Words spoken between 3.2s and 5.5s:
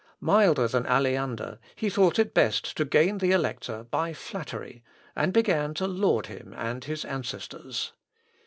Elector by flattery, and